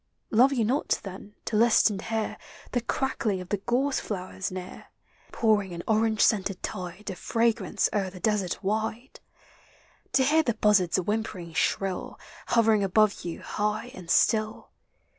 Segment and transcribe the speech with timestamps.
[0.31, 2.35] Love you not, then, to list and hear
[2.71, 4.87] The crackling of the gorse flowers near,
[5.31, 9.19] Pouring an orange scented tide Of fragrance o'er the desert wide?
[10.13, 14.71] To hear the buzzard's whimpering shrill, Hovering above you high and si ill?